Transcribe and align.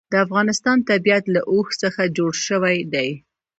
د 0.11 0.13
افغانستان 0.25 0.77
طبیعت 0.89 1.25
له 1.35 1.41
اوښ 1.51 1.67
څخه 1.83 2.01
جوړ 2.17 2.31
شوی 2.47 2.77
دی. 2.93 3.09